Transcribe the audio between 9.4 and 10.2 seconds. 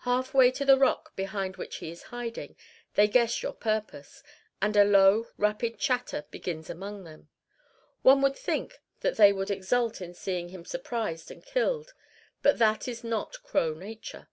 exult in